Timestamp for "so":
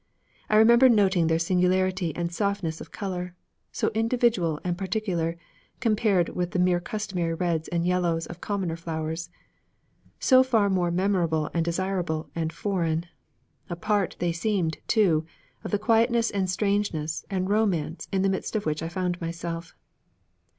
3.71-3.89, 10.19-10.41